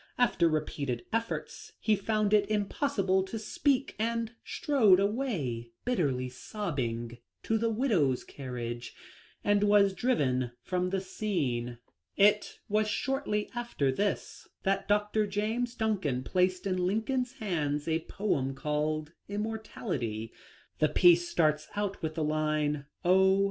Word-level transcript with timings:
After 0.17 0.49
repeated 0.49 1.05
efforts 1.13 1.73
he 1.79 1.95
found 1.95 2.33
it 2.33 2.49
impossible 2.49 3.21
to 3.21 3.37
speak, 3.37 3.93
and 3.99 4.31
strode 4.43 4.99
away, 4.99 5.69
bit 5.85 5.99
terly 5.99 6.31
sobbing, 6.31 7.19
to 7.43 7.59
the 7.59 7.69
widow's 7.69 8.23
carriage 8.23 8.95
and 9.43 9.63
was 9.63 9.93
driven 9.93 10.53
from 10.63 10.89
the 10.89 11.01
scene." 11.01 11.77
It 12.17 12.57
was 12.67 12.87
shortly 12.89 13.51
after 13.53 13.91
this 13.91 14.47
that 14.63 14.87
Dr. 14.87 15.27
Jason 15.27 15.67
Duncan 15.77 16.23
placed 16.23 16.65
in 16.65 16.83
Lincoln's 16.87 17.33
hands 17.33 17.87
a 17.87 17.99
poem 17.99 18.55
called" 18.55 19.11
Immor 19.29 19.59
tality." 19.63 20.31
The 20.79 20.89
piece 20.89 21.29
starts 21.29 21.67
out 21.75 22.01
with 22.01 22.15
the 22.15 22.23
line," 22.23 22.87
Oh 23.05 23.39